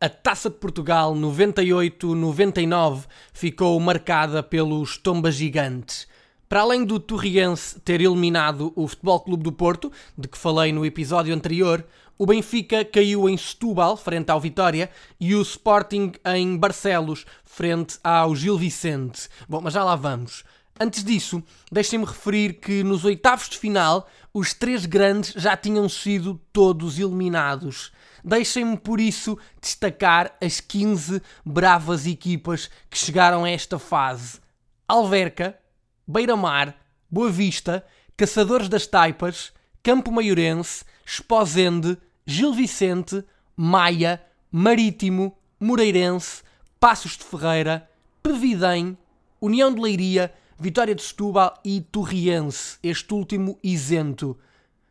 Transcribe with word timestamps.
A 0.00 0.08
Taça 0.08 0.48
de 0.48 0.54
Portugal 0.54 1.12
98-99 1.12 3.06
ficou 3.32 3.80
marcada 3.80 4.44
pelos 4.44 4.96
tombas 4.96 5.34
gigantes. 5.34 6.06
Para 6.48 6.60
além 6.60 6.84
do 6.84 7.00
Torriense 7.00 7.80
ter 7.80 8.00
eliminado 8.00 8.72
o 8.76 8.86
Futebol 8.86 9.18
Clube 9.18 9.42
do 9.42 9.50
Porto, 9.50 9.90
de 10.16 10.28
que 10.28 10.38
falei 10.38 10.70
no 10.70 10.86
episódio 10.86 11.34
anterior, 11.34 11.84
o 12.16 12.26
Benfica 12.26 12.84
caiu 12.84 13.28
em 13.28 13.36
Setúbal, 13.36 13.96
frente 13.96 14.30
ao 14.30 14.40
Vitória, 14.40 14.88
e 15.18 15.34
o 15.34 15.42
Sporting 15.42 16.12
em 16.26 16.56
Barcelos, 16.56 17.26
frente 17.44 17.98
ao 18.04 18.36
Gil 18.36 18.56
Vicente. 18.56 19.28
Bom, 19.48 19.60
mas 19.60 19.74
já 19.74 19.82
lá 19.82 19.96
vamos. 19.96 20.44
Antes 20.80 21.02
disso, 21.02 21.42
deixem-me 21.72 22.04
referir 22.04 22.54
que 22.54 22.84
nos 22.84 23.04
oitavos 23.04 23.48
de 23.48 23.58
final, 23.58 24.08
os 24.32 24.54
três 24.54 24.86
grandes 24.86 25.32
já 25.36 25.56
tinham 25.56 25.88
sido 25.88 26.40
todos 26.52 26.98
eliminados. 26.98 27.90
Deixem-me, 28.24 28.76
por 28.76 29.00
isso, 29.00 29.36
destacar 29.60 30.36
as 30.40 30.60
15 30.60 31.20
bravas 31.44 32.06
equipas 32.06 32.70
que 32.88 32.96
chegaram 32.96 33.44
a 33.44 33.50
esta 33.50 33.78
fase: 33.78 34.38
Alverca, 34.86 35.58
Beira-Mar, 36.06 36.76
Boa 37.10 37.30
Vista, 37.30 37.84
Caçadores 38.16 38.68
das 38.68 38.86
Taipas, 38.86 39.52
Campo 39.82 40.12
Maiorense, 40.12 40.84
Esposende, 41.04 41.98
Gil 42.24 42.52
Vicente, 42.52 43.24
Maia, 43.56 44.22
Marítimo, 44.50 45.36
Moreirense, 45.58 46.42
Passos 46.78 47.16
de 47.16 47.24
Ferreira, 47.24 47.90
Pevidém, 48.22 48.96
União 49.40 49.72
de 49.72 49.80
Leiria, 49.80 50.32
Vitória 50.60 50.92
de 50.92 51.02
Setúbal 51.04 51.54
e 51.64 51.80
Torriense, 51.80 52.78
este 52.82 53.14
último 53.14 53.60
isento. 53.62 54.36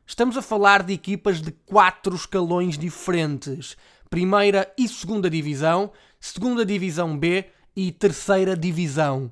Estamos 0.06 0.38
a 0.38 0.42
falar 0.42 0.82
de 0.82 0.94
equipas 0.94 1.42
de 1.42 1.52
quatro 1.52 2.16
escalões 2.16 2.78
diferentes: 2.78 3.76
Primeira 4.10 4.74
e 4.78 4.88
Segunda 4.88 5.30
Divisão, 5.30 5.92
Segunda 6.22 6.66
Divisão 6.66 7.18
B 7.18 7.48
e 7.76 7.92
Terceira 7.92 8.56
Divisão. 8.56 9.30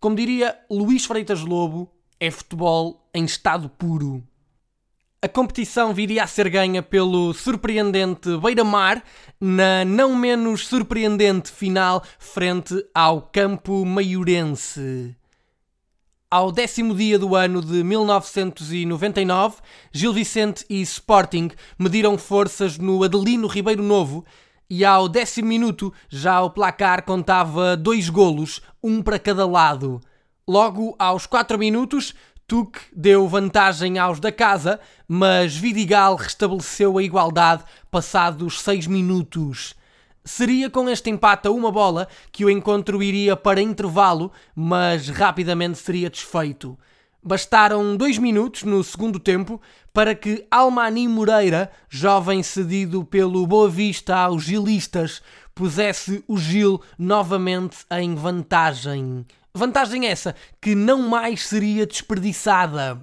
Como 0.00 0.16
diria 0.16 0.58
Luís 0.68 1.04
Freitas 1.04 1.42
Lobo, 1.42 1.88
é 2.18 2.28
futebol 2.28 3.08
em 3.14 3.24
estado 3.24 3.68
puro. 3.68 4.24
A 5.22 5.28
competição 5.28 5.94
viria 5.94 6.24
a 6.24 6.26
ser 6.26 6.48
ganha 6.48 6.82
pelo 6.82 7.32
surpreendente 7.32 8.36
Beira-Mar 8.38 9.04
na 9.40 9.84
não 9.84 10.16
menos 10.16 10.66
surpreendente 10.66 11.52
final 11.52 12.02
frente 12.18 12.74
ao 12.92 13.22
Campo 13.22 13.84
Maiorense. 13.84 15.16
Ao 16.30 16.52
décimo 16.52 16.94
dia 16.94 17.18
do 17.18 17.34
ano 17.34 17.62
de 17.62 17.82
1999, 17.82 19.62
Gil 19.90 20.12
Vicente 20.12 20.62
e 20.68 20.82
Sporting 20.82 21.48
mediram 21.78 22.18
forças 22.18 22.76
no 22.76 23.02
Adelino 23.02 23.46
Ribeiro 23.46 23.82
Novo 23.82 24.26
e 24.68 24.84
ao 24.84 25.08
décimo 25.08 25.48
minuto 25.48 25.90
já 26.06 26.42
o 26.42 26.50
placar 26.50 27.02
contava 27.06 27.74
dois 27.78 28.10
golos, 28.10 28.60
um 28.82 29.00
para 29.00 29.18
cada 29.18 29.46
lado. 29.46 30.02
Logo 30.46 30.94
aos 30.98 31.24
quatro 31.24 31.58
minutos, 31.58 32.14
Tuque 32.46 32.80
deu 32.94 33.26
vantagem 33.26 33.98
aos 33.98 34.20
da 34.20 34.30
casa, 34.30 34.78
mas 35.08 35.56
Vidigal 35.56 36.14
restabeleceu 36.14 36.98
a 36.98 37.02
igualdade 37.02 37.64
passados 37.90 38.60
seis 38.60 38.86
minutos. 38.86 39.74
Seria 40.28 40.68
com 40.68 40.90
este 40.90 41.08
empate 41.08 41.48
a 41.48 41.50
uma 41.50 41.72
bola 41.72 42.06
que 42.30 42.44
o 42.44 42.50
encontro 42.50 43.02
iria 43.02 43.34
para 43.34 43.62
intervalo, 43.62 44.30
mas 44.54 45.08
rapidamente 45.08 45.78
seria 45.78 46.10
desfeito. 46.10 46.78
Bastaram 47.22 47.96
dois 47.96 48.18
minutos 48.18 48.62
no 48.62 48.84
segundo 48.84 49.18
tempo 49.18 49.58
para 49.90 50.14
que 50.14 50.46
Almani 50.50 51.08
Moreira, 51.08 51.72
jovem 51.88 52.42
cedido 52.42 53.06
pelo 53.06 53.46
Boa 53.46 53.70
Vista 53.70 54.14
aos 54.14 54.44
gilistas, 54.44 55.22
pusesse 55.54 56.22
o 56.28 56.36
Gil 56.36 56.78
novamente 56.98 57.78
em 57.90 58.14
vantagem. 58.14 59.24
Vantagem 59.54 60.04
essa 60.04 60.36
que 60.60 60.74
não 60.74 61.08
mais 61.08 61.46
seria 61.46 61.86
desperdiçada. 61.86 63.00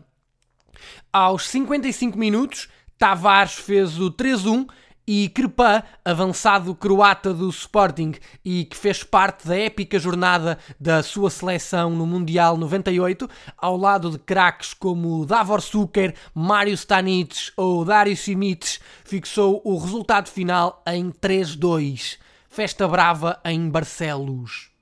Aos 1.11 1.47
55 1.47 2.19
minutos, 2.19 2.69
Tavares 2.99 3.55
fez 3.55 3.99
o 3.99 4.11
3-1 4.11 4.67
e 5.07 5.29
Krpa, 5.29 5.83
avançado 6.03 6.73
croata 6.73 7.33
do 7.33 7.49
Sporting 7.49 8.13
e 8.43 8.65
que 8.65 8.75
fez 8.75 9.03
parte 9.03 9.47
da 9.47 9.57
épica 9.57 9.99
jornada 9.99 10.57
da 10.79 11.03
sua 11.03 11.29
seleção 11.29 11.89
no 11.91 12.05
Mundial 12.05 12.57
98, 12.57 13.29
ao 13.57 13.77
lado 13.77 14.11
de 14.11 14.19
craques 14.19 14.73
como 14.73 15.25
Davor 15.25 15.61
Suker, 15.61 16.15
Mário 16.33 16.73
Stanic 16.73 17.51
ou 17.55 17.85
Dario 17.85 18.17
Simic, 18.17 18.79
fixou 19.03 19.61
o 19.63 19.77
resultado 19.77 20.29
final 20.29 20.81
em 20.87 21.11
3-2. 21.11 22.17
Festa 22.49 22.87
brava 22.87 23.39
em 23.45 23.69
Barcelos. 23.69 24.74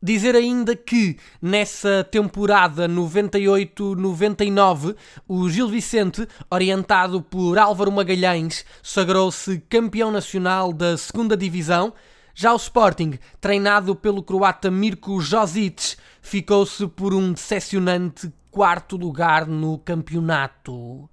Dizer 0.00 0.36
ainda 0.36 0.76
que 0.76 1.18
nessa 1.42 2.06
temporada 2.08 2.88
98-99 2.88 4.94
o 5.26 5.50
Gil 5.50 5.68
Vicente, 5.68 6.24
orientado 6.48 7.20
por 7.20 7.58
Álvaro 7.58 7.90
Magalhães, 7.90 8.64
sagrou-se 8.80 9.58
campeão 9.68 10.12
nacional 10.12 10.72
da 10.72 10.96
segunda 10.96 11.36
divisão. 11.36 11.92
Já 12.32 12.52
o 12.52 12.56
Sporting, 12.56 13.18
treinado 13.40 13.96
pelo 13.96 14.22
croata 14.22 14.70
Mirko 14.70 15.20
Josic, 15.20 15.96
ficou-se 16.22 16.86
por 16.86 17.12
um 17.12 17.32
decepcionante 17.32 18.32
quarto 18.52 18.96
lugar 18.96 19.48
no 19.48 19.78
campeonato. 19.78 21.10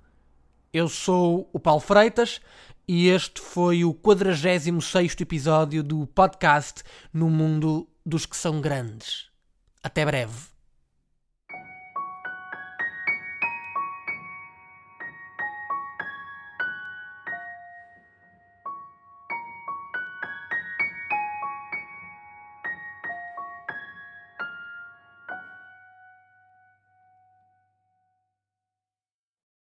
Eu 0.71 0.87
sou 0.87 1.49
o 1.51 1.59
Paulo 1.59 1.81
Freitas 1.81 2.39
e 2.87 3.07
este 3.07 3.41
foi 3.41 3.83
o 3.83 3.95
46º 3.95 5.21
episódio 5.21 5.81
do 5.81 6.05
podcast 6.05 6.83
No 7.11 7.31
Mundo 7.31 7.87
dos 8.05 8.25
que 8.25 8.37
são 8.37 8.61
grandes. 8.61 9.29
Até 9.81 10.05
breve. 10.05 10.54